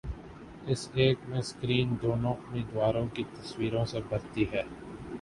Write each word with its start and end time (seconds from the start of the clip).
اس 0.67 0.81
ایک 0.95 1.17
میں 1.29 1.41
سکرین 1.43 1.95
دونوں 2.01 2.33
امیدواروں 2.39 3.07
کی 3.15 3.23
تصویروں 3.33 3.85
سے 3.85 3.99
بھرتی 4.09 4.45
ہے 4.53 4.63